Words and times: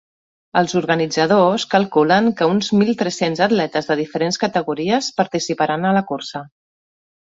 Els 0.61 0.71
organitzadors 0.79 1.65
calculen 1.75 2.31
que 2.41 2.49
uns 2.55 2.71
mil 2.81 2.91
tres-cents 3.03 3.45
atletes 3.49 3.93
de 3.93 4.01
diferents 4.03 4.43
categories 4.49 5.15
participaran 5.23 5.91
a 5.93 5.97
la 6.03 6.07
cursa. 6.13 6.49